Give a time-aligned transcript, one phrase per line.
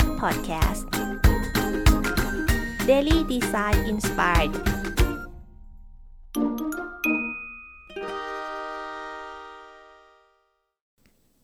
[0.00, 0.82] a c Podcast
[2.88, 4.52] Daily Design Inspired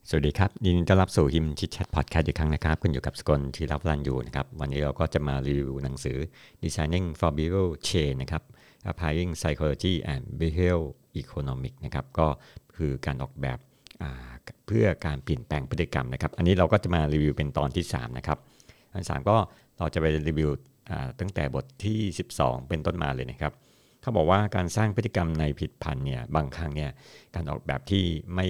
[0.08, 6.18] สวัสดีครับ ยินดีต้อนรับสู่ฮิมชิดแชทพอดแคสต์อีกครั้งนะครับ คุณอยู่กับสกลที่รับรันอยู่นะครับ วันนี้เราก็จะมารีวิวหนังสือ
[6.62, 8.42] Designing for Behavioral Change นะครับ
[8.90, 10.84] Applying Psychology and Behavioral
[11.20, 12.26] Economics นะครับ ก็
[12.76, 13.58] คือการออกแบบ
[14.66, 18.38] เพื่อการเปลี่ยนแปลงพฤติกรรมนะครับ อันนี้เราก็จะมารีวิวเป็นตอนที่ 3 นะครับ
[18.94, 19.36] อันสามก็
[19.78, 20.50] เราจะไปรีวิว
[21.20, 21.98] ตั้งแต่บทที่
[22.34, 23.52] 12 เป็นต้นมาเลยนะครับ
[24.00, 26.90] เขาบอกว่าการสร้างพฤติกรรมในผิดพันเนี่ยบางครั้งเนี่ย
[27.34, 28.46] การออกแบบที่ไม่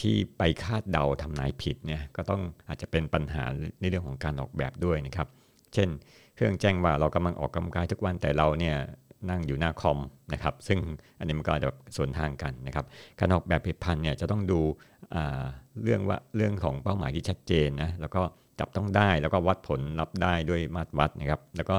[0.00, 3.44] ที่ไปคาดเดาทำนายผิดเนี่ยก็ต้องอาจจะเป็นปัญหา
[3.80, 5.28] ในเรื่องของการออกแบบด้วยนะครับ
[5.74, 5.88] เช่น
[6.34, 8.76] เครื่องแจ้งว่าเรากำลังออกกำลังกายทุกวันแต่เราเนี่ย
[9.30, 9.98] นั่งอยู่หน้าคอม
[10.32, 10.78] นะครับซึ่ง
[11.18, 12.84] อันนี้มันก็จะสวนทางกันนะครับ
[13.18, 14.60] การออกแบบผลิตภัณฑ์เนี่ยจะต้องดู
[15.82, 18.22] เรื่องว่าเรื่องของเป้าหมายที่ชัดเจนนะแล้วก็
[18.60, 21.76] จับต้องได้แล้วก็วัดผลลัพธ์ได้ด้วยมาตรวัดนะครับ แล้วก็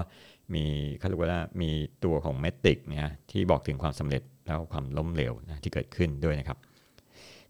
[0.53, 0.63] มี
[0.97, 1.69] เขาเรียกว่ามี
[2.03, 6.57] ตัวของ metric เนี่ยที่บอกถึงความสำเร็จแล้วความล้มเหลวนะที่เกิดขึ้นด้วยนะครับ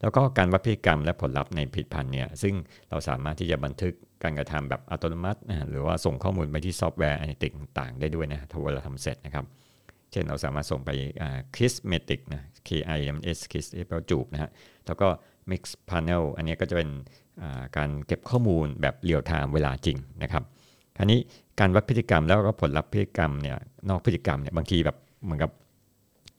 [0.01, 2.53] แล้วก็การวัดพฤติกรรมและผลลัพธ์ในผลิตภัณฑ์เนี่ยซึ่ง
[2.89, 9.45] เราสามารถที่จะบันทึกการกระทำแบบอัตโนมัตินะหรือว่าส่งข้อมูลไปที่ซอฟต์แวร์ analytic ต่างๆได้ด้วยนะถ้าเราทำเสร็จนะครับ
[10.11, 10.89] เช่นเราสามารถส่งไป
[11.55, 14.49] ค i s m e t i c นะ K I S S KISS แปลจูบนะฮะ
[14.85, 15.07] แล้วก็
[15.51, 16.89] Mixpanel อันนี้ก็จะเป็น
[17.77, 20.43] การเก็บข้อมูลแบบ real time เวลาจริงนะครับ
[20.97, 21.19] คราวนี้
[21.59, 23.57] การวัดพฤติกรรมแล้วก็ผลลัพธ์พฤติกรรมเนี่ย
[23.89, 25.51] นอกพฤติกรรมเนี่ยบางทีแบบเหมือนกับ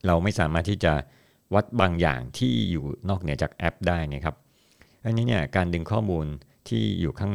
[0.07, 0.93] เราไม่สามารถที่จะ
[1.53, 4.35] วัดบางอย่างที่อยู่นอกเหนือจากแอปได้นะครับ
[5.05, 6.25] อันนี้เนี่ยการดึงข้อมูล
[6.67, 7.33] ที่อยู่ข้าง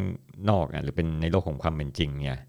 [0.51, 2.41] นอกหรือเป็นในโลกของความเป็นจริงเนี่ย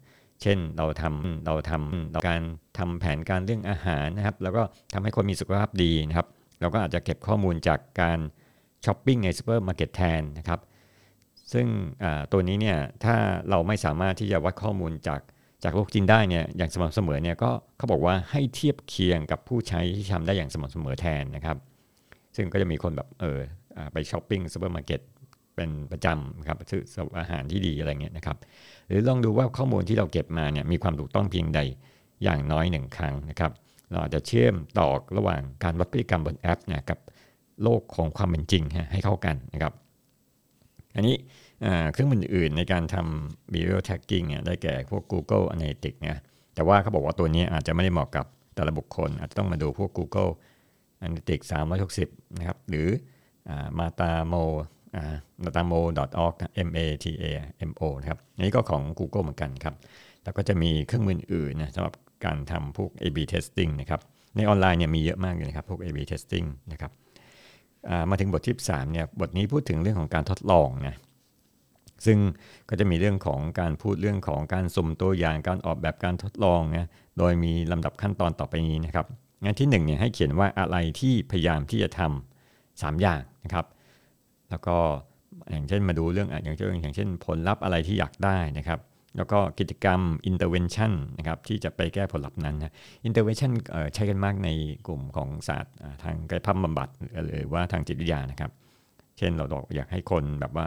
[0.42, 2.40] เช่นเราทำเราทำการ
[2.78, 6.26] ทำแผนการเรื่องอาหารนะครับ แล้วก็ทำให้คนมีสุขภาพดีนะครับ
[6.60, 8.18] เราก็อาจจะเก็บข้อมูลจากการ
[8.84, 10.60] ช้อปปิ้งในซูเปอร์มาร์เก็ตแทนนะครับ
[11.52, 11.66] ซึ่ง
[12.32, 13.16] ตัวนี้เนี่ยถ้า
[13.50, 15.20] เราไม่สามารถที่จะวัดข้อมูลจาก
[15.64, 21.56] จากโลกจริงได้เนี่ยอย่างสม่ำเสมอเนี่ยก็เขาบอกว่าให้เทียบเคียงกับผู้ใช้ที่ทำได้อย่างสม่ำเสมอแทนนะครับ
[22.36, 23.40] ซึ่งก็จะมีคนแบบเออ
[23.92, 25.00] ไปช้อปปิ้งซูเปอร์มาร์เก็ต
[25.56, 28.36] เป็นประจำครับซื้ออาหารที่ดีอะไรเงี้ยนะครับ
[28.88, 31.60] หรือลองดูว่าข้อมูลที่เราเก็บมาเนี่ยมีความถูกต้องเพียงใด
[32.22, 33.52] อย่างน้อยหนึ่งครั้งนะครับ
[33.90, 36.98] เราอาจจะเชื่อมต่อระหว่างการวัดพฤติกรรมบนแอปเนี่ยกับ
[37.62, 39.72] โลกของความเป็นจริงให้เข้ากันนะครับ
[40.96, 41.16] อันนี้
[41.92, 46.18] เครื่องมืออื่นในการทำ behavioral tagging เนี่ยได้แก่พวก Google Analytics เนี่ย
[46.54, 50.30] แต่ว่าเขาบอกว่าตัวนี้อาจจะไม่ได้เหมาะกับแต่ละบุคคล อาจจะต้องมาดูพวก Google
[51.04, 51.46] Analytics
[51.90, 52.88] 360 นะครับ หรือ
[53.78, 54.44] matamo
[55.44, 56.34] matamo.org
[56.68, 57.24] m a t a
[57.70, 59.74] m o นะครับนี้ก็ของ Google เหมือนกันครับ
[60.24, 61.94] แล้วก็จะมีเครื่องมืออื่นนะสำหรับ
[62.24, 64.00] การทำพวก A/B testing นะครับ
[64.36, 66.92] ในออนไลน์เนี่ยมีเยอะมากเลยนะครับพวก A/B testing นะครับ
[68.10, 70.94] มาถึงบทที่3เนี่ยบทนี้พูดถึงเรื่องของการทดลองนะ
[72.06, 72.18] ซึ่ง
[72.68, 76.86] ก็จะมีเรื่องของการพูดเรื่องของการสุ่มตัวอย่างการออกแบบการทดลองนะ
[77.18, 79.06] โดยมีลำดับขั้นตอนต่อไปนี้นะครับ
[79.42, 83.64] งานที่1เนี่ยให้เขียนว่าอะไรที่พยายามที่จะทำ3อย่างนะครับ
[84.54, 84.78] แล้วก็
[85.52, 88.80] อย่างเช่นมาดูเรื่องอย่างเช่นอย่างเช่นผลลัพธ์อะไรที่อยากได้นะครับ
[89.16, 90.00] แล้วก็กิจกรรม
[90.30, 92.74] intervention นะครับที่จะไปแก้ผลลัพธ์นั้นนะ
[93.08, 93.52] intervention
[93.94, 94.48] ใช้กันมากใน
[94.86, 96.88] กลุ่มของศาสตร์ทางกายภาพบำบัด
[97.26, 98.50] หรือว่าทางจิตวิทยานะครับ
[99.18, 99.44] เช่นเรา
[99.76, 100.66] อยากให้คนแบบว่า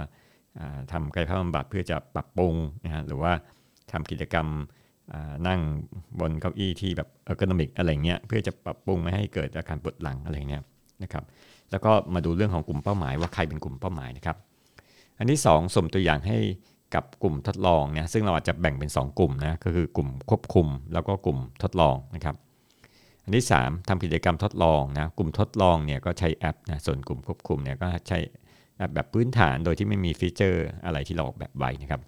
[0.91, 2.55] ทำกายภาพบำบัดเพื่อจะปรับปรุง
[2.85, 3.31] นะฮะหรือว่า
[3.91, 4.47] ทำกิจกรรม
[5.47, 5.61] นั่ง
[6.19, 10.63] บนเก้าอี้ที่แบบเออร์โกนมิกอะไรเงี้ยเพื่อจะปรับปรุงไม่ให้เกิดอาการปวดหลังอะไรเงี้ย
[11.03, 11.23] นะครับ
[11.71, 14.37] แล้วก็มาดูเรื่องของกลุ่มเป้าหมายว่าใครเป็นกลุ่มเป้าหมายนะครับ
[15.17, 16.37] อันที่ 2สมตัวอย่างให้
[16.95, 22.35] กับกลุ่มทดลองเนี่ยซึ่งเราอาจจะแบ่งเป็น 2 กลุ่มนะก็คือกลุ่มควบคุม แล้วก็กลุ่มทดลองนะครับ
[23.23, 28.17] อันที่ 3ทำกิจกรรมทดลองนะกลุ่มทดลองเนี่ยก็ใช้แอปนะส่วนกลุ่มควบคุมเนี่ยก็ใช้
[28.79, 32.01] แอปแบบพื้นฐานโดยที่ไม่มี feature อะไรที่เราออกแบบไว้นะครับ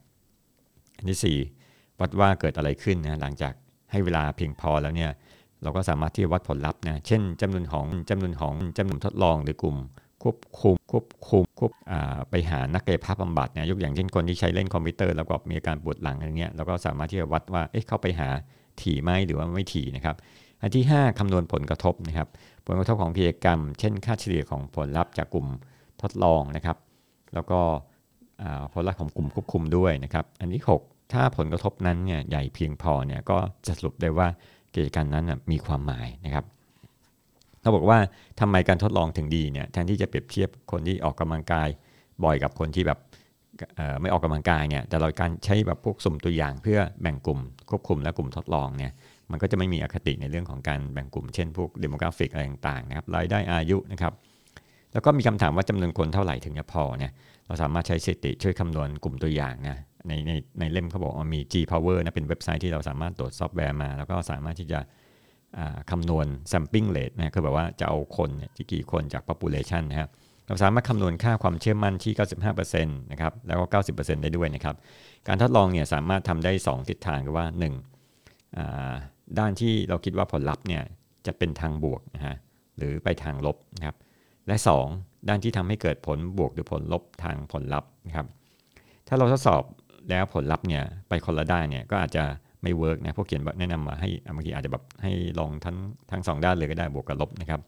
[0.97, 3.53] อันที่ 4 วัดว่าเกิดอะไรขึ้นนะหลังจาก
[3.91, 5.11] ให้เวลาเพียงพอแล้วเนี่ย
[5.63, 9.77] เราก็สามารถที่จะวัดผลลัพธ์นะ เช่นจำนวนของจำนวนของจำนวนทดลองหรือกลุ่ม
[10.23, 11.71] ควบคุมควบคุมควบ
[12.29, 18.29] ไปหานักกายภาพบำบัดนี่ยกอย่างเช่นคนที่ใช้เล่นคอมพิวเตอร์แล้วก็มีอาการปวดหลังอะไรเงี้ยเราก็สามารถที่จะวัดว่าเอ๊ะเข้าไปหา
[18.81, 20.15] ถี่ไหมหรือว่าไม่ถี่นะครับ
[20.61, 22.27] อันที่ 5คำนวณผลกระทบนะครับ
[22.67, 25.47] ผลกระทบของกิจกรรม เช่น ค่าเฉลี่ยของผลลัพธ์จากกลุ่ม
[26.01, 26.77] ทดลองนะครับ
[27.33, 27.59] แล้วก็
[28.73, 34.27] ผลลัพธ์ของกลุ่มควบคุมด้วยนะครับ อันที่ 6 ถ้าผลกระทบนั้นเนี่ยใหญ่เพียงพอเนี่ยก็จะสรุปได้ว่า
[34.73, 36.45] กิจการนั้นมีความหมายนะครับ
[37.61, 37.99] เราบอกว่า
[38.39, 41.67] ทำไมการทดลองถึงดีเนี่ยแทนที่จะเปรียบเทียบคนที่ออกกำลังกาย
[42.23, 42.99] บ่อยกับคนที่แบบ
[44.01, 47.39] ไม่ออกกำลังกายเนี่ยแต่เราการใช้แบบพวกสุ่มตัวอย่างเพื่อแบ่งกลุ่ม
[47.69, 48.91] ควบคุมและกลุ่มทดลองเนี่ย
[49.31, 54.13] มันก็จะไม่มีอคติในเรื่องของการแบ่งกลุ่ม เช่นพวก demographic อะไรต่างๆนะครับรายได้อายุนะครับ
[54.93, 57.11] แล้วก็มีคำถามว่าจำนวนคนเท่าไหร่ถึงจะพอเนี่ย
[57.47, 64.79] เราสามารถใช้สถิติช่วยคำนวณกลุ่มตัวอย่างนะ ในในในเล่มเขาบอกว่ามี G Power นะเป็นเว็บไซต์ที่เราสามารถตรวจซอฟต์แวร์มา แล้วก็สามารถที่จะ
[65.91, 70.09] คำนวณ sampling rate นะคือแบบว่าจะเอาคนที่กี่คนจาก population นะครับ
[70.47, 72.13] เราสามารถคำนวณค่าความเชื่อมั่นที่
[72.57, 74.75] 95%นะครับแล้วก็ 90%ได้ด้วยนะครับ
[75.27, 77.45] การทดลองเนี่ยสามารถทำได้ 2 ทิศทางคือว่า
[78.39, 80.83] 1ด้านที่เราคิดว่าผลลัพธ์เนี่ย
[81.25, 82.35] จะเป็นทางบวกนะฮะ
[82.77, 83.95] หรือไปทางลบนะครับ
[84.47, 84.55] และ
[84.91, 88.27] 2 ด้านที่ทำให้เกิดผลบวกหรือผลลบทางผลลัพธ์นะครับ
[89.07, 89.63] ถ้าเราทดสอบ
[90.09, 92.23] แล้วผลลัพธ์เนี่ยไปคนละด้านเนี่ยก็อาจจะ
[92.63, 95.77] ไม่เวิร์กนะผู้เขียนแนะนำมาให้บางทีอาจจะแบบให้ลองทั้ง
[96.11, 97.61] ทั้งสองด้านเลยก็ได้บวกกับลบนะครับ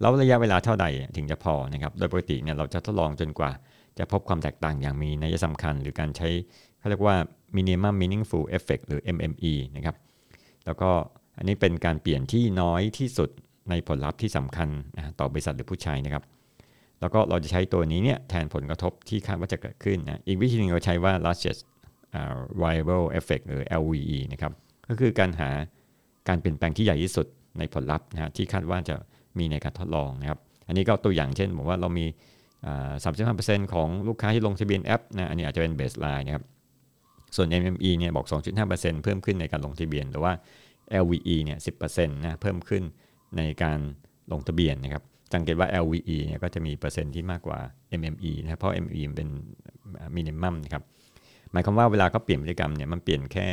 [0.00, 0.86] แล้วระยะเวลาเท่าใด
[1.16, 3.50] ถึงจะพอนะครับ โดยปกติเนี่ยเราจะทดลองจนกว่า
[3.98, 6.28] จะพบความแตกต่างอย่างมีนัยสำคัญ หรือการใช้
[6.78, 7.16] เขาเรียกว่า
[7.56, 9.96] minimum meaningful effect หรือ MME นะครับ
[10.64, 10.90] แล้วก็
[11.36, 13.30] อันนี้เป็นการเปลี่ยนที่น้อยที่สุด
[13.70, 14.68] ในผลลัพธ์ที่สำคัญ
[15.18, 16.22] ต่อบริษัทหรือผู้ใช้นะครับ
[17.00, 21.60] แล้วก็เราจะใช้ตัวนี้เนี่ยแทนผลกระทบที่คาดว่าจะเกิดขึ้นนะอีกวิธีหนึ่งเราใช้ว่า largest
[22.62, 24.52] viable effect หรือ LVE นะครับ
[24.88, 25.50] ก็คือการหา
[26.28, 27.26] การเปลี่ยนแปลงที่ใหญ่ที่สุด
[27.58, 28.96] ในผลลัพธ์นะที่คาดว่าจะ
[29.38, 32.06] มีในการทดลองนะครับอันนี้ก็ตัวอย่างเช่นบอกว่าเรามี
[33.02, 36.44] สามสิบห้าเปอร์เซ็นต์ของลูกค้าที่ลงทะเบียนแอปนะอันนี้อาจจะเป็น baseline นะครับ
[37.36, 38.26] ส่วน MME เนี่ยบอก
[38.64, 40.32] 2.5%เพิ่มขึ้นในการลงทะเบียน หรือว่า
[41.02, 42.82] LVE เนี่ย 10%นะ เพิ่มขึ้น
[43.36, 43.78] ในการ
[44.32, 45.04] ลงทะเบียนนะครับ
[45.34, 47.58] สังเกตว่า LVE เนี่ยก็จะมีเปอร์เซ็นต์ที่มากกว่า
[48.00, 49.28] MME นะเพราะ MME เป็น
[50.16, 50.82] minimum นะครับ
[51.52, 53.48] หมายความว่าเวลาเขาเปลี่ยนพฤติกรรมเนี่ยมันเปลี่ยนแค่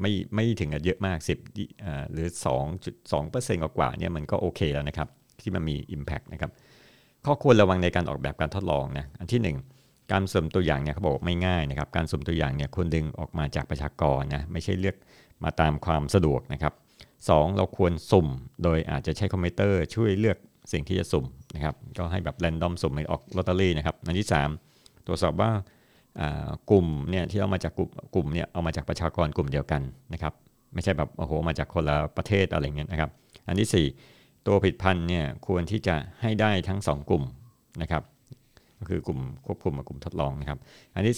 [0.00, 1.18] ไม่ไม่ถึงกับเยอะมาก
[1.66, 2.28] 10หรือ
[2.96, 5.08] 2.2%กว่าเนี่ยมันก็โอเคแล้วนะครับ
[5.40, 6.50] ที่มันมี Impact นะครับ
[7.24, 14.96] ข้อควรระวังในการออกแบบการทดลองนะอันที่ 1 การสุ่มตัวอย่างเนี่ยเขาบอกไม่ง่ายนะครับ การสุ่มตัวอย่างเนี่ยควรดึงออกมาจากประชากรนะไม่ใช่เลือก
[15.44, 16.72] มาตามความสะดวกนะครับ
[17.06, 17.56] 2.
[17.56, 18.26] เราควรสุ่ม
[18.62, 20.38] โดยอาจจะใช้คอมพิวเตอร์ช่วยเลือก
[20.72, 21.24] สิ่งที่จะสุ่ม
[21.54, 24.28] นะครับ ก็ให้แบบแรนดอมสุ่มไม่ออกลอตเตอรี่นะครับ อันที่
[24.66, 25.50] 3 ตรวจสอบว่า
[26.70, 30.32] กลุ่มเนี่ยที่เอามาจากกลุ่มกลุ่มเนี่ยเอามาจากประชากรกลุ่มเดียวกันนะครับ
[30.74, 33.10] ไม่ใช่แบบโอ้โหมาจากคนละประเทศอะไรเงี้ยนะครับ
[33.48, 37.24] อันที่ 4 ตัวผลิตภัณฑ์เนี่ยควรที่จะให้ได้ทั้ง 2 กลุ่ม
[37.82, 38.02] นะครับ
[38.78, 40.58] ก็คือกลุ่มควบคุมกับกลุ่มทดลองนะครับ
[40.94, 41.16] อันที่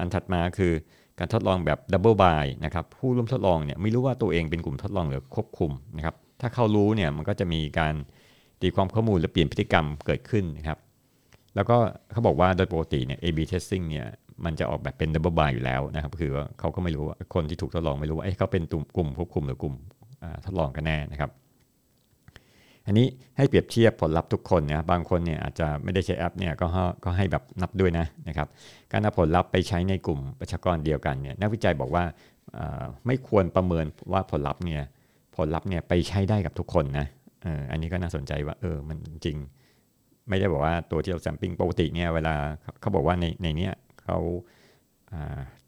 [0.00, 0.72] อันถัดมาคือ
[1.18, 7.94] การทดลองแบบดับเบิลบายนะครับผู้ร่วมทดลองเนี่ยไม่รู้ว่าตัวเองเป็นกลุ่มทดลองหรือควบคุมนะครับถ้าเขารู้เนี่ยมันก็จะมีการ
[8.60, 10.78] ตีความข้อมูลหรือเปลี่ยนพฤติกรรมเกิดขึ้นนะครับ
[11.54, 11.76] แล้วก็
[12.12, 14.06] เขาบอกว่าโดยปกติเนี่ย A/B testing เนี่ย
[14.44, 18.62] มันจะออกแบบเป็น double blind อยู่แล้วนะครับคือว่าเขาก็ไม่รู้ว่าคนที่ถูกทดลองไม่รู้ว่าเขาเป็น
[18.96, 19.74] กลุ่มควบคุมหรือกลุ่ม
[20.46, 21.30] ทดลองกันแน่นะครับ
[22.86, 23.06] อันนี้
[23.36, 26.66] ให้เปรียบเทียบผลลัพธ์ทุกคนนะบางคนเนี่ยอาจจะไม่ได้ใช้แอปเนี่ยก็
[27.04, 28.48] ก็ให้แบบนับด้วยนะนะครับ
[28.92, 32.04] การเอาผลลัพธ์ไปใช้ในกลุ่มประชากรเดียวกันเนี่ยนักวิจัยบอกว่า
[33.06, 34.82] ไม่ควรประเมินว่าผลลัพธ์เนี่ย
[35.36, 37.06] ผลลัพธ์เนี่ยไปใช้ได้กับทุกคนนะ
[37.70, 39.36] อันนี้ก็น่าสนใจว่าเออมันจริง
[40.28, 42.34] ไม่ได้บอกว่าตัวที่เราแซมปิ้งปกติเนี่ยเวลา
[42.80, 43.68] เขาบอกว่าในในนี้
[44.02, 44.18] เขา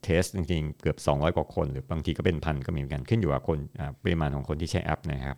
[0.03, 3.59] เทสจริงๆเกือบ 200 กว่าคน หรือบางทีก็เป็นพันก็มีเหมือนกันขึ้นอยู่กับคน
[4.03, 5.37] ปริมาณของคนที่ใช้แอปนะครับ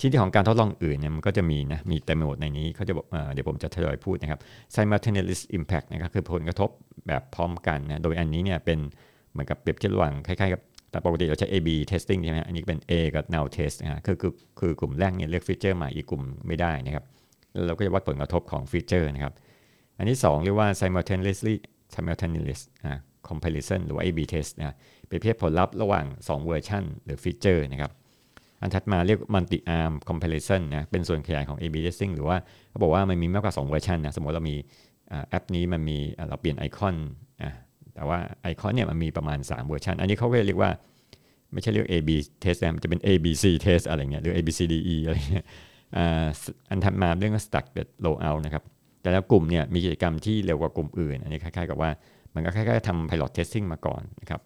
[0.00, 4.40] ชิ้นที่ของการทดลองอื่นเนี่ยมันก็จะมีนะมีเต็มหมดในนี้เขาจะบอกเดี๋ยวผมจะทยอยพูดนะครับ
[4.76, 6.70] simultaneous impact นะครับคือผลกระทบ
[7.06, 8.78] แบบพร้อมกันนะโดยอันนี้เนี่ยเป็น
[9.32, 10.60] เหมือนกับเปรียบเทียบระหว่างคล้ายๆกับ
[10.90, 17.04] แต่ปกติเราใช้ A/B testing ใช่ไหมอันนี้เป็น A กับ null test นะคือคือคือกลุ่มแรกเนี่ยเลือกฟีเจอร์ใหม่อีกกลุ่มไม่ได้นะครับ
[17.52, 19.34] แล้วเราก็จะวัดผลกระทบของฟีเจอร์นะครับ
[19.98, 21.54] อันที่ 2 เรียกว่า simultaneously
[21.94, 22.60] simultaneous
[23.28, 24.74] comparison หรือว่า A/B test นะ
[25.06, 27.92] เปรียบเทียบผลลัพธ์ระหว่าง 2 เวอร์ชันหรือฟีเจอร์นะครับ
[28.60, 32.36] อันถัดมาเรียก multi arm comparison นะ เป็นส่วนขยายของ A/B testing หรือว่า
[32.70, 34.56] เขาบอกว่ามันมีมากกว่า 2 เวอร์ชันนะ สมมติเรามี
[35.28, 35.98] แอปนี้มันมี
[36.28, 36.96] เราเปลี่ยนไอคอน
[37.94, 40.70] แต่ว่าไอคอนเนี่ยมันมีประมาณ 3 เวอร์ชัน อันนี้เขาก็เรียกว่า
[41.52, 42.10] ไม่ใช่เรียก A/B
[42.44, 45.44] test นะ มันจะเป็น ABC test อะไรเงี้ย หรือ ABCDE อะไรเงี้ย
[46.70, 48.62] อันถัดมาเรื่อง staggered rollout นะครับ
[49.02, 51.90] แต่แล้วกลุ่มเนี่ยมีกิจกรรมที่เร็วกว่ากลุ่มอื่น อันนี้คล้ายๆกับว่า
[52.34, 54.40] มันก็คล้ายๆทำ pilot testing มาก่อนนะครับ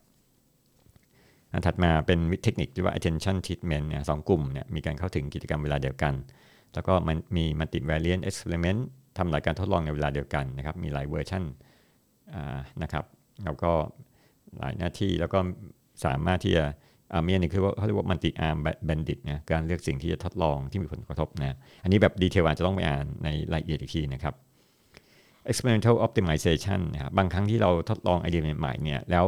[1.66, 6.14] ถัดมาเป็นเทคนิคที่ว่า attention treatment เนี่ยสองกลุ่มเนี่ยมีการเข้าถึงกิจกรรมเวลาเดียวกัน
[6.74, 8.80] แล้วก็มันมี multi variant experiment
[9.18, 11.44] ทำหลายการทดลองในเวลาเดียวกันนะครับ มีหลายเวอร์ชัน
[12.82, 13.04] นะครับ
[13.44, 13.72] แล้วก็
[14.58, 15.38] หลายหน้าที่แล้วก็
[16.04, 16.64] สามารถที่จะ
[17.26, 18.58] มีอันนึงคือว่าเขาเรียกว่า multi arm
[18.88, 24.34] bandit นะการเลือกสิ่งที่จะทดลองที่มีผลกระทบนะอันนี้แบบดีเทลอาจจะต้องไปอ่านในรายละเอียดอีกทีนะครับ
[25.50, 29.26] experimental optimization นะครับบางครั้งที่เราทดลองไอเดียใหม่ๆเนี่ยแล้ว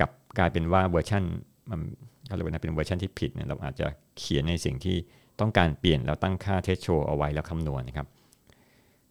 [0.00, 1.22] กับกลายเป็นว่าเวอร์ชัน
[1.70, 1.80] มัน
[2.26, 3.86] เขาเรียกว่าเป็นเวอร์ชันที่ผิดเนี่ยเราอาจจะ
[4.18, 4.96] เขียนในสิ่งที่
[5.40, 8.08] ต้องการเปลี่ยนแล้วตั้งค่า threshold เอาไว้แล้วคำนวณนะครับ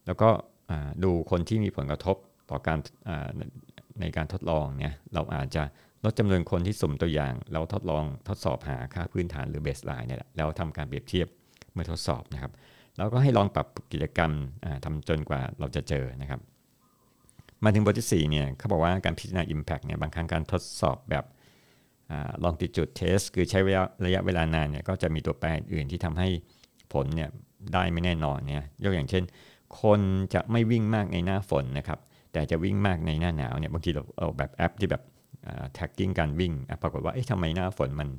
[0.06, 0.30] แล้วก็
[1.04, 2.16] ดูคนที่มีผลกระทบ
[2.50, 2.78] ต่อการ
[4.00, 5.64] ในการทดลองเนี่ยเราอาจจะ
[6.04, 11.28] ลดจำนวนคนที่สุ่มตัวอย่างแล้วทดลองทดสอบหาค่าพื้นฐานหรือ baseline เนี่ยแล้วทำการเปรียบเทียบ
[11.74, 12.52] เมื่อทดสอบนะครับ
[12.98, 14.32] แล้วก็ให้ลองปรับกิจกรรม
[14.86, 16.40] ทำจนกว่าเราจะเจอนะครับ
[17.64, 21.26] มาถึงบทที่ 4 เนี่ยเขาบอกว่าการพิจารณา Impact เนี่ยบางครั้งการทดสอบแบบ
[22.44, 23.60] ลองติดจุดเทสคือใช้
[24.06, 26.28] ระยะเวลานานเนี่ยก็จะมีตัวแปรอื่นที่ทำให้
[26.94, 27.30] ผลเนี่ย
[27.74, 29.24] ได้ไม่แน่นอนเนี่ยยกอย่างเช่น
[29.82, 30.00] คน
[30.34, 32.00] จะไม่วิ่งมากในหน้าฝนนะครับ
[32.34, 35.02] แต่จะวิ่งมากในหน้าหนาวเนี่ยบางทีเราเอาแบบแอปที่แบบ
[35.78, 38.10] tracking การวิ่งปรากฏว่าเอ๊ะทำไมหน้าฝนมัน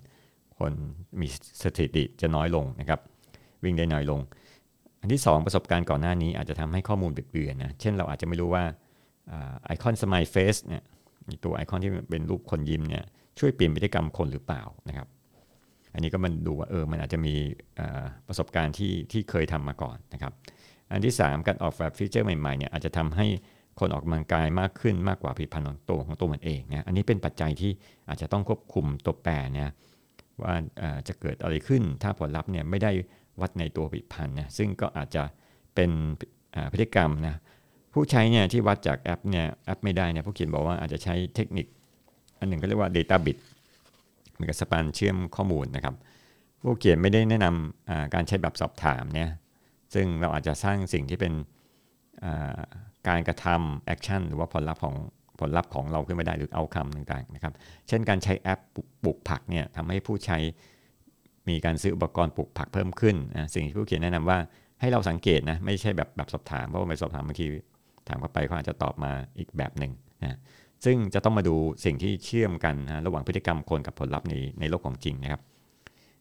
[0.59, 0.73] คน
[1.21, 1.29] มี
[1.63, 3.01] สถิติจะน้อยลงนะครับ
[3.65, 4.21] วิ่งได้น้อยลง
[5.01, 8.65] อันที่ 2 ประสบการณ์ก่อนหน้านี้อาจจะทำให้ข้อมูลเปลี่ยนนะเช่นเราอาจจะไม่รู้ว่า
[9.65, 10.83] ไอคอนสมายเฟสเนี่ย
[11.45, 13.05] ตัวไอคอนที่เป็นรูปคนยิ้มเนี่ย
[13.39, 15.09] ช่วยเปลี่ยนพฤติกรรมคนหรือเปล่านะครับ
[15.95, 17.35] อันนี้ก็มันดูว่าเออมันอาจจะมี
[18.27, 20.33] ประสบการณ์ที่ที่เคยทำมาก่อนนะครับ
[20.93, 23.27] อันที่ 3 การออกแบบฟีเจอร์ใหม่ๆเนี่ยอาจจะทำให้
[23.81, 27.71] คนออกกำลังกายมากขึ้นมากกว่าผลิตภัณฑ์ของตัวของตัวมันเองนะอันนี้เป็นปัจจัยที่
[28.09, 29.71] อาจจะต้องควบคุมตัวแปรเนี่ย
[30.43, 30.55] ว่า
[31.09, 32.91] จะเกิดอะไรขึ้นถ้าผลลัพธ์เนี่ยไม่ได้
[33.41, 35.23] วัดในตัวผลิตภัณฑ์นะซึ่งก็อาจจะ
[35.75, 35.91] เป็น
[36.73, 37.37] พฤติกรรมนะ
[37.99, 41.67] ผู้ใช้เนี่ยที่วัดจากแอปเนี่ยแอปไม่ได้เนี่ยผู้เขียนบอกว่าอาจจะใช้เทคนิค
[42.39, 43.39] อันหนึ่งก็เรียกว่า data bridge
[44.33, 45.95] เหมือนกับสะพานเชื่อมข้อมูลนะครับ
[46.63, 49.31] ผู้เขียนไม่ได้แนะนำการใช้แบบสอบถามเนี่ย
[49.95, 51.33] ซึ่งเราอาจจะสร้างสิ่งที่เป็น
[53.09, 54.95] การกระทำ action หรือว่าผลลัพธ์ของ
[55.41, 57.53] ผลลัพธ์ของเราขึ้นมาได้หรือเอาคำต่างๆนะครับ
[57.89, 58.61] เช่นการใช้แอป
[59.05, 60.39] ปลูกผักเนี่ยทำให้ผู้ใช้
[61.49, 64.39] มีการซื้ออุปกรณ์ปลูกผักเพิ่มขึ้นนะสิ่งที่ผู้เขียนแนะนำว่า
[64.81, 67.47] ให้เราสังเกตนะไม่ใช่แบบแบบสอบถามเพราะว่าไปสอบถามบางที
[68.09, 70.39] ถามเข้าไปเขาอาจจะตอบมาอีกแบบหนึ่งนะ
[70.85, 75.41] ซึ่งจะต้องมาดูสิ่งที่เชื่อมกันนะระหว่างพฤติกรรมคนกับผลลัพธ์ในในโลกของจริงนะครับ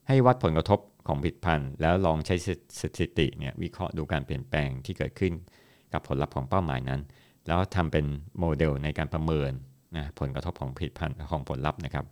[0.07, 2.35] ให้วัดผลกระทบของผลิตภัณฑ์ แล้วลองใช้
[2.81, 5.33] สถิติเนี่ยวิเคราะห์ดูการเปลี่ยนแปลงที่เกิดขึ้น
[5.93, 7.01] กับผลลัพธ์ของเป้าหมายนั้น
[7.47, 8.05] แล้วทำเป็น
[8.39, 9.51] โมเดลในการประเมิน
[9.95, 12.05] นะผลกระทบของผลิตภัณฑ์ของผลลัพธ์นะครับ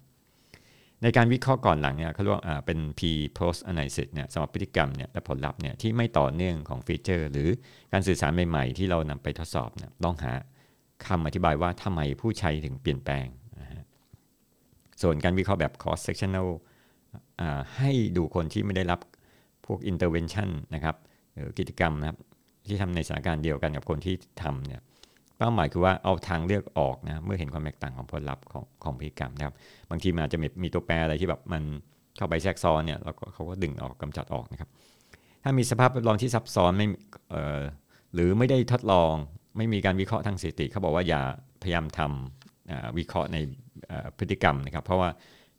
[1.03, 3.01] ในการวิเคราะห์ก่อนหลังเนี่ยเขาเรียกว่าเป็น P
[3.37, 7.49] post analysis เนี่ยสำหรับพฤติกรรมเนี่ยและผลลัพธ์เนี่ยที่ไม่ต่อเนื่องของฟีเจอร์ หรือ
[7.93, 10.33] การสื่อสารใหม่ๆ ที่เรานำไปทดสอบเนี่ยต้องหา
[11.07, 13.27] คำอธิบายว่าทำไมผู้ใช้ถึงเปลี่ยนแปลง
[13.59, 13.83] นะฮะ
[15.01, 16.47] ส่วนการวิเคราะห์แบบ cross sectional
[17.77, 18.99] ให้ดูคนที่ไม่ได้รับ
[19.65, 20.95] พวก intervention นะครับ
[21.33, 22.17] หรือกิจกรรมนะครับ
[22.67, 24.81] ที่ทำในสถานการณ์เดียวกันกับคนที่ทำเนี่ย
[25.43, 29.55] ป้าหมายคือว่าเอาทางเลือกออกนะเมื่อเห็นความแตกต่างของผลลัพธ์ของของพฤติกรรมนะครับ
[29.89, 31.63] บางทีมันอาจจะมีตัวแปรอะไรที่แบบมัน
[32.17, 34.69] เข้าไปแทรกซ้อนเนี่ยแล้วก็เขาก็ดึงออกกำจัดออกนะครับ
[35.43, 36.87] ถ้ามีสภาพแวดล้อมที่ซับซ้อนไม่
[38.13, 39.13] หรือไม่ได้ทดลอง
[39.57, 41.21] ไม่มีการวิเคราะห์ทางสถิติ เขาบอกว่าอย่า
[41.61, 43.37] พยายามทำวิเคราะห์ใน
[44.19, 45.09] พฤติกรรมนะครับ เพราะว่า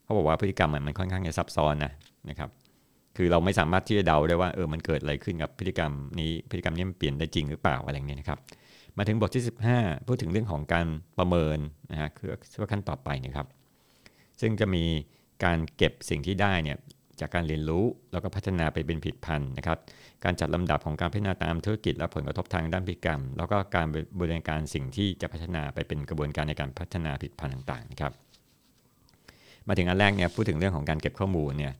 [0.03, 1.91] เขาบอกว่าพฤติกรรมมันค่อนข้างจะซับซ้อนนะ
[2.29, 2.49] นะครับ
[3.17, 8.39] คือเราไม่สามารถที่จะเดาได้ว่าเออมันเกิดอะไรขึ้นกับพฤติกรรมนี้พฤติกรรมนี้มันเปลี่ยนได้จริงหรือเปล่าอะไรเงี้ยนะครับ
[8.97, 9.43] มาถึงบทที่
[9.75, 10.87] 15 พูดถึงเรื่องของการ
[11.17, 11.57] ประเมิน
[11.91, 12.29] นะฮะคือ
[12.71, 13.47] ขั้นต่อไปนะครับ
[14.41, 14.83] ซึ่งจะมี
[15.43, 16.77] การเก็บสิ่งที่ได้เนี่ย
[17.19, 19.77] จากการเรียนรู้แล้วก็พัฒนาไปเป็นผิดพันธ์นะครับ
[20.23, 23.85] การจัดลำดับของการพัฒนาตามธุรกิจและผลกระทบทางด้านพฤติกรรม แล้วก็การ
[24.19, 28.13] บริการสิ่งที่จะพัฒนาไปเป็นกระบวนการในการพัฒนาผิดพันธ์ต่างๆนะครับ
[29.67, 31.73] มาถึงอันแรกเนี่ยพูดถึงเรื่องของการเก็บข้อมูลเนี่ย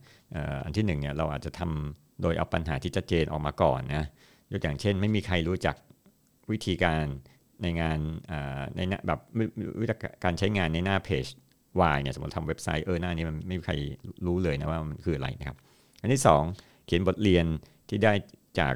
[0.64, 4.04] อันที่หนึ่งเนี่ยเราอาจจะทำโดยเอาปัญหาที่ชัดเจนออกมาก่อนนะ
[4.52, 5.76] ยกอย่างเช่น ไม่มีใครรู้จัก
[6.52, 7.04] วิธีการ
[7.62, 7.98] ในงาน
[8.76, 9.20] ในแบบ
[9.80, 11.26] วิธีการใช้งานในหน้าเพจ
[11.94, 13.74] Y เนี่ยสมมติทำเว็บไซต์เออหน้านี้มันไม่มีใคร
[14.26, 15.56] รู้เลยนะว่ามันคืออะไรนะครับ
[16.00, 16.22] อันที่
[16.54, 17.46] 2 เขียนบทเรียน
[17.88, 18.12] ที่ได้
[18.60, 18.74] จาก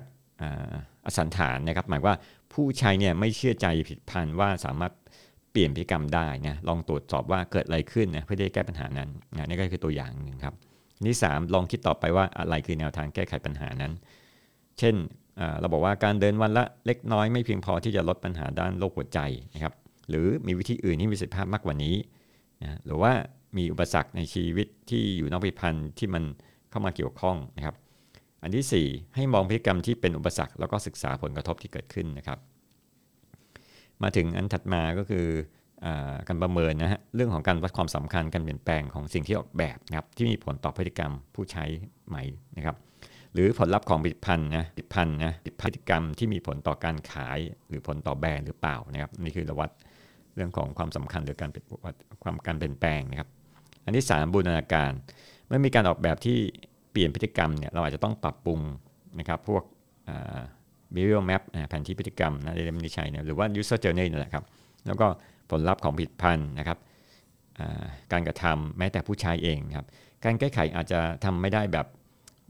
[1.04, 2.16] อสันฐานนะครับ หมายว่า
[2.52, 4.92] ผู้ใช้เนี่ยไม่เชื่อใจผิดพันว่าสามารถ
[5.50, 10.54] เปลี่ยนพฤติกรรมได้นะลองตรวจสอบว่าเกิดอะไรขึ้นนะเพื่อได้แก้ปัญหานั้นนะนี่ก็คือตัวอย่างหนึ่งครับ
[11.08, 13.92] ที่ 3 ลองคิดต่อไปว่าอะไรคือแนวทางแก้ไขปัญหานั้น
[14.78, 14.94] เช่น
[15.60, 19.20] เราบอกว่าการเดินวันละเล็กน้อยไม่เพียงพอที่จะลดปัญหาด้านโรคหัวใจ
[19.54, 19.74] นะครับ
[20.08, 21.94] หรือมีวิธีอื่นที่มีประสิทธิภาพมากกว่านี้
[22.62, 23.12] นะหรือว่า
[23.56, 26.24] มีอุปสรรคในชีวิตที่อยู่นอกพิพันธ์ที่มัน
[26.70, 27.74] เข้ามาเกี่ยวข้องนะครับ
[28.42, 32.38] อันที่ 4 ให้มองพฤติกรรมที่เป็นอุปสรรค แล้วก็ศึกษาผลกระทบที่เกิดขึ้นนะครับ
[34.02, 35.26] มาถึงอันถัดมาก็คือ
[36.28, 41.64] การประเมินนะฮะเรื่องของการวัดความสำคัญการเปลี่ยนแปลงของสิ่งที่ออกแบบนะครับที่มีผลต่อพฤติกรรมผู้ใช้
[42.08, 42.22] ใหม่
[42.56, 42.76] นะครับ
[43.32, 49.70] หรือผลลัพธ์ของผลิตภัณฑ์นะผลิตภัณฑ์นะผิดพฤติกรรมที่มีผลต่อการขายหรือผลต่อแบรนด์หรือเปล่านะครับนี่คือระวัด
[50.36, 51.50] เรื่องของความสำคัญหรือการ
[51.84, 53.28] วัดความการเปลี่ยนแปลงนะครับ
[53.84, 54.90] อันที่ 3 บูรณาการ
[55.46, 56.38] เมื่อมีการออกแบบที่
[56.92, 58.60] เปลี่ยนพฤติกรรมเนี่ยเราอาจจะต้องปรับปรุง
[59.18, 59.62] นะครับพวก
[60.94, 64.44] behavioral map แผนที่พฤติกรรมนะเรียนนิชัยเนี่ยหรือว่า user journey นั่นแหละครับ
[64.86, 65.06] แล้วก็
[65.50, 66.78] ผลลัพธ์ของผิดพันธ์นะครับ
[68.12, 69.86] การกระทำแม้แต่ผู้ใช้เองครับ
[70.24, 71.86] การแก้ไขอาจจะทำไม่ได้แบบ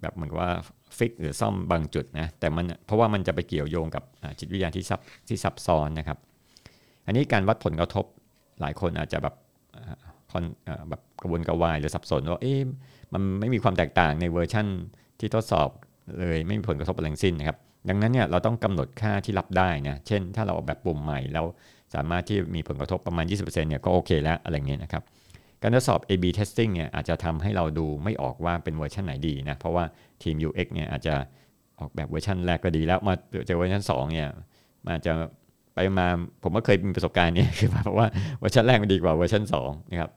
[0.00, 0.50] แบบเหมือนว่า
[0.98, 4.02] ฟิกหรือซ่อมบางจุดนะแต่มันเพราะว่ามันจะไปเกี่ยวโยงกับ
[4.38, 6.18] จิตวิทยาที่ซับที่ซับซ้อนนะครับ
[7.06, 8.04] อันนี้การวัดผลกระทบ
[8.60, 9.34] หลายคนอาจจะแบบ
[10.32, 10.42] คน
[10.88, 12.60] แบบกระวนกระวายหรือสับสนว่าเอ๊ะ
[13.12, 14.66] มันไม่มีความแตกต่างในเวอร์ชั่น
[15.20, 15.68] ที่ทดสอบ
[16.18, 21.44] เลยไม่มีผลกระทบอะไรทั้งสิ้นนะครับ ดังนั้นเนี่ยเราต้องกำหนดค่าที่รับได้นะเช่น ถ้าเราออกแบบปุ่มใหม่แล้ว
[21.94, 25.02] สามารถที่มีผลกระทบประมาณ 20%เนี่ยก็โอเคแล้วอะไรเงี้ยนะครับ
[25.62, 29.84] การทดสอบ A/B testing เนี่ยอาจจะทำให้เราดูไม่ออกว่าเป็นเวอร์ชันไหนดีนะ เพราะว่า
[30.22, 31.14] ทีม UX เนี่ยอาจจะ
[31.78, 33.14] ออกแบบเวอร์ชันแรกก็ดีแล้วมา
[33.46, 34.28] เจอเวอร์ชัน2เนี่ย
[34.84, 35.12] มันจะ
[35.74, 36.06] ไปมา
[36.42, 38.06] ผมก็เคยมีประสบการณ์เนี่ยคือเพราะว่า
[38.38, 40.10] เวอร์ชันแรกมันดีกว่าเวอร์ชัน2นะครับ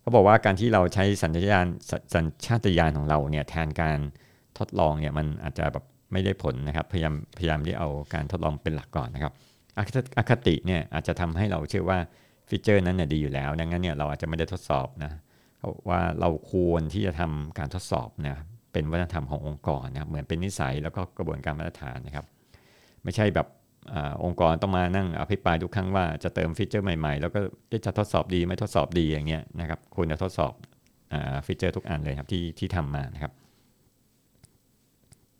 [0.00, 1.66] เขาบอกว่าการที่เราใช้สัญชาตญาณ
[2.14, 3.98] สัญชาตญาณของเราเนี่ยแทนการ
[4.58, 9.32] ทดลองเนี่ยมันอาจจะแบบไม่ได้ผลนะครับพยายามพยายามที่เอาการทดลองเป็นหลักก่อนนะครับ
[10.18, 11.98] อคติเนี่ยอาจจะทำให้เราเชื่อว่า
[12.48, 15.12] ฟีเจอร์นั้นเนี่ยดีอยู่แล้ว ดังนั้นเนี่ยเราอาจจะไม่ได้ทดสอบนะ
[15.88, 18.36] ว่าเราควรที่จะทำการทดสอบนะ
[18.72, 22.26] เป็นวัฒนธรรมขององค์กรนะครับเหมือนเป็นนิสัยแล้วก็กระบวนการมาตรฐานนะครับ
[23.04, 23.46] ไม่ใช่แบบ
[23.94, 27.40] อองค์กรต้องมานั่งอภิปรายทุกครั้งว่าจะเติมฟีเจอร์ใหม่ๆ แล้วก็
[27.86, 30.52] จะทดสอบดีไม่ทดสอบดีอย่างเงี้ยนะครับควรจะทดสอบ
[31.46, 33.32] ฟีเจอร์ทุกอันเลยครับที่ที่ทำมานะครับ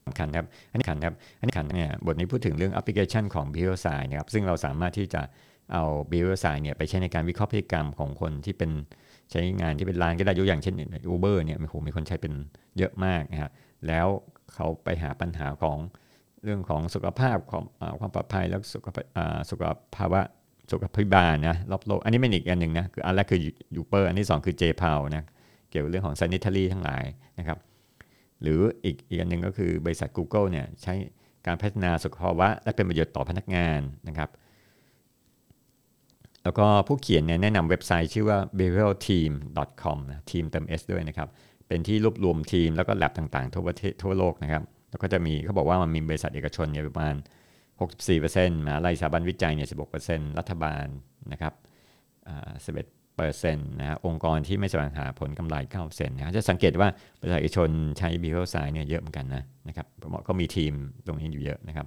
[0.06, 5.22] สำคัญครับอันนี้คันครับอันนี้คันเนี่ยบทนี้พูดถึงเรื่องแอปพลิเคชันของ b i o s c i นะครับซึ่งเราสามารถที่จะ
[5.72, 8.70] เอา Behavior Science เนี่ยไปใช้ในการวิเคราะห์พฤติกรรมของคนที่เป็น
[9.30, 10.74] ใช้งานที่เป็นร้านก็ได้ยกอย่างเช่น
[11.14, 12.32] Uber เนี่ยมีมีคนใช้เป็น
[12.78, 13.50] เยอะมากนะครับ
[13.86, 14.06] แล้ว
[14.54, 15.78] เขาไปหาปัญหาของ
[16.44, 17.64] เรื่องของสุขภาพความ
[18.00, 18.86] ความปลอดภัยแล้วสุข
[19.50, 19.62] สุข
[19.96, 20.20] ภาวะ
[20.70, 23.40] สุขภิบาลนะรอบโลกอันนี้เป็นอีกอันหนึ่งนะคืออันแรกคือ
[23.80, 25.24] Uber อันที่2คือ JPAL นะ
[25.70, 27.04] เกี่ยวกับเรื่องของ sanitary ทั้งหลาย
[27.38, 27.58] นะครับ
[28.42, 30.94] หรืออีกอีกอันหนึ่งก็คือบริษัท Google เนี่ยใช้
[31.46, 34.28] การพัฒนาสุขภาวะและเป็นประโยชน์ต่อพนักงานนะครับ
[36.46, 41.28] แล้วก็ผู้เขียนเนี่ยแนะนำเว็บไซต์ชื่อว่า behavioralteam.com นะทีมเติม S ด้วยนะครับ
[41.68, 47.14] เป็นที่รวบรวมทีมแล้วก็แลบต่างๆ ทั่วประเทศทั่วโลกนะครับ แล้วก็จะมีเขาบอกว่ามันมีบริษัทเอกชนเนี่ยประมาณ
[47.90, 49.68] 64%มหาลัยสถาบันวิจัยเนี่ย
[50.02, 50.86] 16%รัฐบาล
[51.32, 51.52] นะครับ
[52.66, 59.86] 11เปอร์เซ็นต์นะองค์กรที่ไม่แสวงหาผลกำไร9เปอร์เซ็นต์นะจะสังเกตว่าบริษัทเอกชนใช้บีเ a ลไซน์เนี่ยเยอะเหมือนกันนะนะครับ
[60.28, 60.72] ก็มีทีม
[61.06, 61.86] ตรงนี้อยู่เยอะนะครับ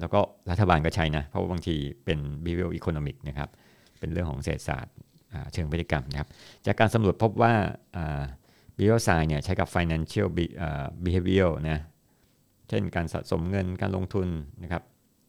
[0.00, 3.48] แล้วก็รัฐบาลก็ใช้นะ เพราะว่าบางทีเป็นบีเ a ลอีโคโนมิกนะครับ
[3.98, 4.94] เป็นเรื่องของเศรษฐศาสตร์
[5.52, 6.28] เชิงพฤติกรรมนะครับ
[6.66, 7.52] จากการสำรวจพบว่า
[8.76, 10.28] บีเ a ลไซน์เนี่ยใช้กับ financial
[11.04, 11.78] behavior นะ
[12.68, 14.28] เช่นการสะสมเงิน การลงทุน
[14.62, 14.82] นะครับ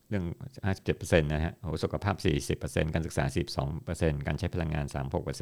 [0.10, 0.26] เรื่อง
[0.78, 2.16] 57%นะฮะโอ้สุขภาพ
[2.56, 3.26] 40%การศึกษา
[3.76, 4.86] 42%การใช้พลังงาน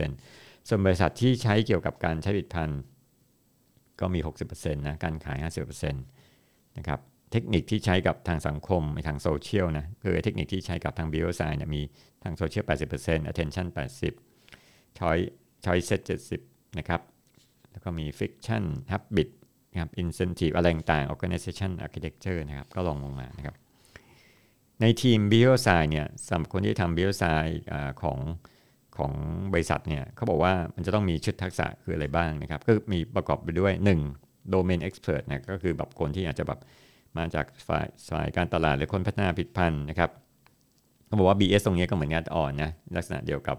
[0.05, 2.81] 36%ส่วนบริษัทที่ใช้เกี่ยวกับการใช้ผลิตภัณฑ์
[3.99, 6.99] ก็มี 60%นะ การขาย 50%นะครับ
[7.35, 11.81] เทคนิคที่ใช้กับทางสังคมในทางโซเชียลนะคือเทคนิคที่ใช้กับทางบิวไซน์เนี่ยมี
[12.23, 12.63] ทางโซเชียล
[12.97, 13.67] 80% attention
[14.33, 15.27] 80 choice
[15.65, 16.01] choice set
[16.39, 17.01] 70 นะครับ
[17.71, 19.29] แล้วก็มี fiction habit
[19.71, 23.55] นะครับ incentive อะไรต่าง organization architecture นะครับ ก็ลองลงมานะครับ
[24.81, 27.45] ในทีม b i o s i เนี่ยสำหรับคนที่ทำ b i o s i
[28.01, 28.19] ของ
[28.97, 29.13] ของ
[29.53, 33.73] บริษัทเนี่ยเขาบอกว่ามันจะต้องมีชุดทักษะคืออะไรบ้างนะครับ ก็มีประกอบไปด้วย
[34.13, 36.59] 1 Domain Expert นะก็คือแบบคนที่อาจจะแบบ
[37.17, 40.09] มาจากฝ่ายฝ่ายการตลาดหรือคนพัฒนาผลิตภัณฑ์นะครับ
[41.05, 43.57] เขาบอกว่า BS ตรงนี้ก็เหมือนงานอื่นนะลักษณะเดียวกับ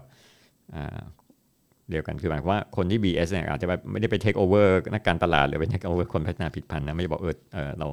[1.89, 7.87] เดียวกันคือหมายความว่าคนที่ BS เนี่ยอาจจะไม่ได้ไป take over นักการตลาดหรือไป take over คนพัฒนาผลิตภัณฑ์นะไม่ได้บอกเออเรา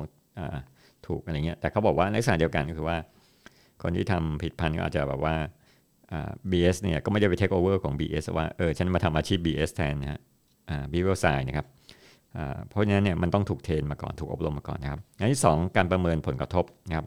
[1.07, 2.96] ถูกอะไรเงี้ยแต่เขาบอกว่าลักษณะเดียวกันก็คือว่า
[3.83, 5.35] คนที่ทำผลิตภัณฑ์ก็อาจจะแบบว่า
[6.50, 10.20] BS เนี่ยก็ไม่ได้ไป take over ของ BS ว่าเออฉันมาทำอาชีพ BS แทนนะฮะ
[10.92, 11.66] behavioral science นะครับ
[12.68, 17.07] เพราะฉะนั้นเนี่ยมันต้องถูก train มาก่อนถูกอบรมมาก่อนนะครับอันที่ 2 การประเมินผลกระทบนะครับ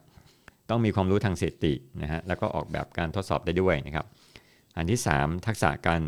[0.69, 4.05] ต้องมีความรู้ทางสถิตินะฮะแล้วก็ออกแบบการทดสอบได้ด้วยนะครับ
[4.77, 6.01] อันที่ 3 ทักษะการ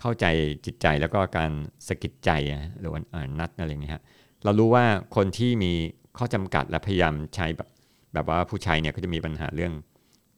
[0.00, 0.26] เข้าใจ
[0.66, 1.50] จิตใจแล้วก็การ
[1.88, 2.30] สะกิดใจ
[2.80, 3.00] หรือว่า
[3.38, 3.92] nudge อะไรเงี้ย
[4.44, 4.84] เรารู้ว่า
[5.16, 5.72] คนที่มี
[6.18, 7.68] ข้อจำกัดและพยายามใช้แบบ
[8.14, 9.72] แบบว่าผู้ใช้เนี่ยก็จะมีปัญหาเรื่อง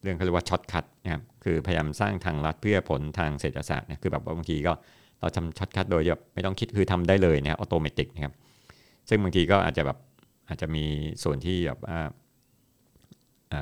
[0.03, 4.73] เรื่องเขาเรียกว่า shortcut นะครับคือพยายามสร้างทางลัดเพื่อผลทางเศรษฐศาสตร์เนี่ยคือแบบบางทีก็
[5.25, 8.35] เราทำ shortcut โดยแบบไม่ต้องคิดคือทำได้เลยนะครับอัตโนมัตินะครับ
[9.09, 9.99] ซึ่งบางทีก็อาจจะแบบ
[10.49, 10.85] อาจจะมี
[11.23, 12.09] ส่วนที่แบบอ่า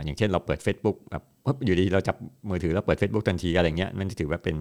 [0.05, 1.23] อย่างเช่นเราเปิด Facebook แบบ
[1.65, 2.17] อยู่ดีเราจับ
[2.49, 4.57] มือถือแล้วเปิด Facebook ทันทีอะไรเงี้ยมันถือว่าเป็น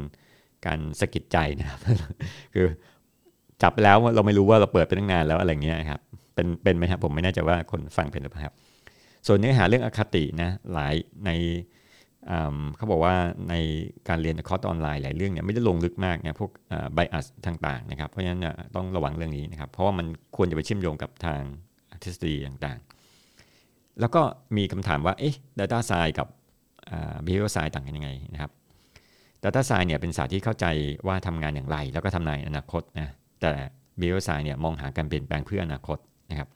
[0.66, 1.80] การสะกิดใจนะครับ
[2.54, 2.66] คือ
[3.64, 6.02] จับแล้วเราไม่รู้ว่าเราเปิดไปตั้งนานแล้วอะไรเงี้ยครับ
[6.36, 8.54] เป็นเป็นไหมครับผมไม่แน่ใจว่าคนฟังเป็นหรือเปล่าครับ
[9.28, 10.94] ส่วนเนื้อหาเรื่องอคตินะหลาย
[11.26, 11.30] ใน
[12.78, 13.16] เขาบอกว่า
[13.50, 13.56] ใน
[14.10, 16.52] การเรียนคอร์สออนไลน์หลายเรื่องเนี่ยไม่ได้ลงลึกมากเนี่ยพวก
[16.94, 18.42] ไบอัสต่างๆนะครับเพราะฉะนั้น
[18.76, 21.42] ต้องระวังเรื่องนี้นะครับ เพราะว่ามันควรจะไปเชื่อมโยงกับทาง
[22.04, 24.22] ทฤษฎีต่างๆ แล้วก็
[24.58, 26.28] มีคำถามว่าเอ๊ะ Data Science กับ
[27.26, 28.52] Behavior Science ต่างกันยังไงนะครับ
[29.44, 30.66] Data Science เนี่ยเป็นศาสตร์ที่เข้าใจ
[31.08, 33.10] ว่าทำงานอย่างไร แล้วก็ทำนายอนาคตนะ
[33.42, 33.52] แต่
[34.00, 35.98] Behavior Science เนี่ยมองหาการเปลี่ยนแปลงเพื่ออนาคต
[36.30, 36.48] นะครับ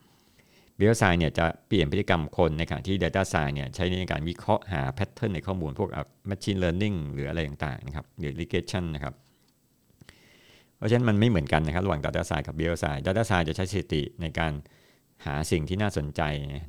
[0.78, 5.90] เบลไซน์เนี่ยจะเปลี่ยนพฤติกรรมคนในขณะที่ Data Science เนี่ยใช้ในการวิเคราะห์หาแพทเทิร์นในข้อมูลพวก
[6.30, 9.14] Machine Learning หรืออะไรต่างๆนะครับหรือ Regression นะครับ
[10.78, 14.52] เพราะฉะนั้นมันไม่เหมือนกันนะครับระหว่าง Data Science กับ b i Science Data Science จะใช้สถิติในการ
[15.26, 16.22] หาสิ่งที่น่าสนใจ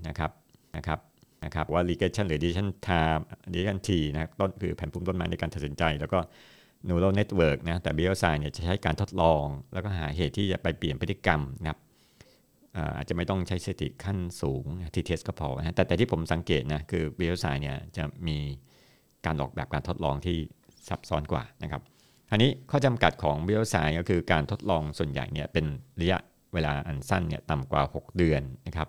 [0.08, 0.30] นะครับ
[0.76, 0.98] นะครับ
[1.44, 6.18] นะครับว่า regression หรือ decision time decision tree นะครับต้นคือแผนภูมิต้นไม้ในการตัดสินใจ แล้วก็
[6.88, 11.78] neural network นะแต่ behavioral science เนี่ยจะใช้การทดลอง แล้วก็หาเหตุที่จะไปเปลี่ยนพฤติกรรมนะครับ
[12.96, 18.38] อาจจะไม่ต้องใช้สติขั้นสูงที่เทสก็พอนะแต่แต่ที่ผมสังเกตนะคือ behavioral science เนี่ยจะมี
[19.26, 20.36] การออกแบบการทดลองที่
[20.88, 21.82] ซับซ้อนกว่านะครับ
[22.30, 25.66] อันนี้ข้อจำกัดของ behavioral science ก็คือการทดลองส่วนใหญ่เนี่ยเป็น
[26.00, 26.18] ระยะ
[26.54, 28.88] เวลาอันสั้นเนี่ยต่ำกว่า 6 เดือนนะครับ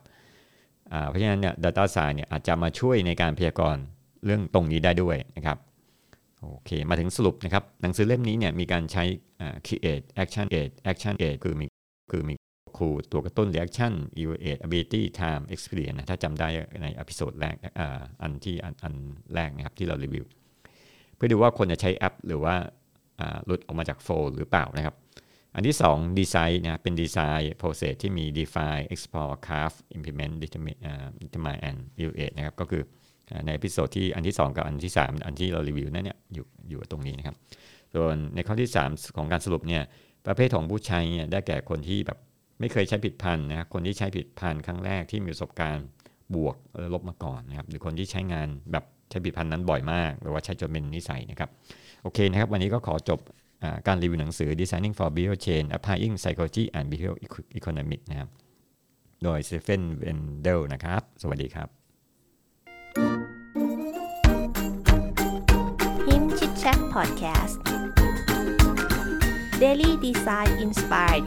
[1.07, 3.83] เพราะฉะนั้นเนี่ย data science เนี่ยอาจจะมาช่วยในการพยากรณ์
[4.25, 5.57] เรื่องตรงนี้ได้ด้วยนะครับ
[6.41, 9.03] โอเค มาถึงสรุปนะครับ หนังสือเล่มนี้เนี่ยมีการใช้
[9.65, 11.65] create action aid action aid คือมี
[12.11, 12.33] คือมี
[12.77, 16.47] คูตัวกระตุ้น reaction evaluate ability time experience นะถ้าจำได้
[16.83, 17.55] ใน episode แรก
[18.21, 18.95] อันที่อัน
[19.35, 20.25] แรกนะครับที่เรารีวิว
[21.15, 22.55] เพื่อดูว่าคนจะใช้แอป หรือว่า
[23.45, 24.95] หลุดออกมาจาก flow หรือเปล่านะครับ
[25.55, 30.79] อันที่2ดีไซน์นะเป็น design process ที่มี define explore craft implement determine
[31.21, 32.83] determine and evaluate นะครับก็คือ
[33.45, 37.35] ใน episode ที่อันที่ 2 กับอันที่ 3 อันที่เรารีวิวนั่นเนี่ยอยู่อยู่ตรงนี้นะครับ
[37.93, 39.83] ส่วนในข้อที่ 3 ของการสรุปเนี่ย
[40.27, 42.19] ประเภทของผู้ใช้เนี่ยได้แก่คนที่แบบ
[42.59, 45.87] ไม่เคยใช้ผิดพันนะคนที่ใช้ผิดพันครั้งแรกที่มีประสบการณ์
[46.35, 46.55] บวก
[46.93, 51.49] ลบมาก่อนนะครับหรือคนที่ใช้งานแบบใช้ผิดพันนั้นบ่อยมาก หรือว่าใช้จนเป็นนิสัยนะครับ
[52.03, 53.19] โอเคนะครับ วันนี้ก็ขอจบ
[53.87, 57.17] การรีวิวหนังสือ Designing for Behavioral Change Applying Psychology and Behavioral
[57.59, 58.29] Economics นะครับ
[59.23, 61.67] โดย Stephen Wendell นะครับ สวัสดีครับ
[66.07, 67.55] Him Chit Chat Podcast
[69.61, 71.25] Daily Design Inspired